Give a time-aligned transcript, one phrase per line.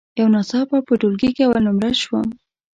[0.19, 2.27] یو ناڅاپه په ټولګي کې اول نمره شوم.